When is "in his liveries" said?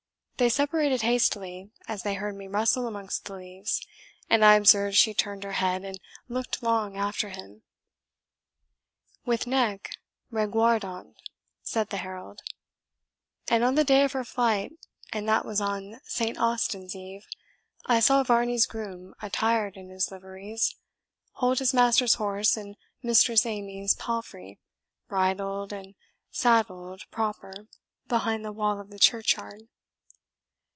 19.77-20.73